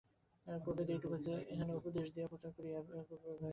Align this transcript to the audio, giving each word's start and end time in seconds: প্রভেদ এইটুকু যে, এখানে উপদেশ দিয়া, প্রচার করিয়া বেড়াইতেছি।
প্রভেদ 0.47 0.87
এইটুকু 0.89 1.17
যে, 1.19 1.33
এখানে 1.47 1.71
উপদেশ 1.73 2.07
দিয়া, 2.15 2.27
প্রচার 2.27 2.51
করিয়া 2.51 2.79
বেড়াইতেছি। 2.81 3.27